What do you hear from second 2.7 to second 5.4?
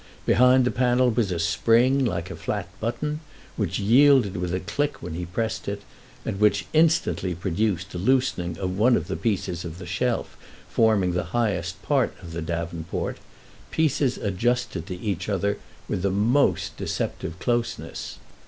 button, which yielded with a click when he